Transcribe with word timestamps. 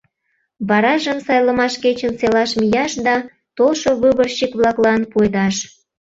Варажым 0.69 1.17
сайлымаш 1.25 1.73
кечын 1.83 2.13
селаш 2.19 2.51
мияш 2.59 2.93
да 3.05 3.15
толшо 3.57 3.91
выборщик-влаклан 4.01 5.01
пуэдаш. 5.11 5.55